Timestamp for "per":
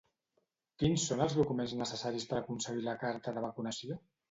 2.33-2.41